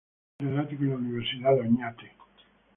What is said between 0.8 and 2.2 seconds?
en la Universidad de Oñate.